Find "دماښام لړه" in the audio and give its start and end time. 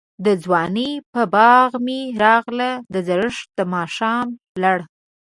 3.57-4.85